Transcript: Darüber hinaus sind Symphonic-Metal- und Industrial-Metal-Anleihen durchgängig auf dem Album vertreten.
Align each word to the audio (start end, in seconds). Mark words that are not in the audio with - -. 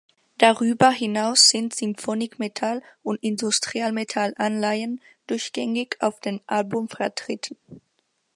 Darüber 0.39 0.89
hinaus 0.89 1.49
sind 1.49 1.75
Symphonic-Metal- 1.75 2.81
und 3.03 3.21
Industrial-Metal-Anleihen 3.21 4.99
durchgängig 5.27 5.97
auf 5.99 6.19
dem 6.21 6.41
Album 6.47 6.89
vertreten. 6.89 7.55